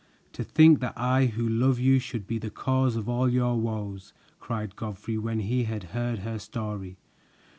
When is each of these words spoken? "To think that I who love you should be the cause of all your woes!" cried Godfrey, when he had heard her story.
"To 0.33 0.43
think 0.43 0.79
that 0.79 0.97
I 0.97 1.27
who 1.27 1.47
love 1.47 1.77
you 1.77 1.99
should 1.99 2.25
be 2.25 2.39
the 2.39 2.49
cause 2.49 2.95
of 2.95 3.07
all 3.07 3.29
your 3.29 3.55
woes!" 3.59 4.13
cried 4.39 4.75
Godfrey, 4.75 5.19
when 5.19 5.41
he 5.41 5.65
had 5.65 5.83
heard 5.93 6.17
her 6.25 6.39
story. 6.39 6.97